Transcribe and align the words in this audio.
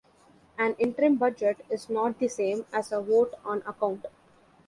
An 0.57 0.73
"Interim 0.79 1.15
Budget" 1.19 1.57
is 1.69 1.87
not 1.87 2.17
the 2.17 2.27
same 2.27 2.65
as 2.73 2.91
a 2.91 2.99
'Vote 2.99 3.35
on 3.45 3.61
Account'. 3.67 4.07